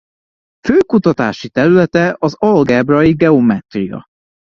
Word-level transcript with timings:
Fő 0.67 0.77
kutatási 0.77 1.49
területe 1.49 2.15
az 2.19 2.35
algebrai 2.39 3.13
geometria. 3.15 4.05